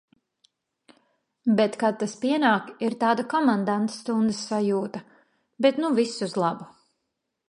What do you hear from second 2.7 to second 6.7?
ir tāda komandantstundas sajūta. Bet nu viss uz labu.